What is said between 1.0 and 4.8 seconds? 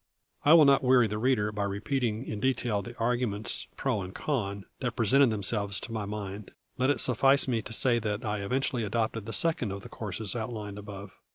the reader by repeating in detail the arguments, pro and con,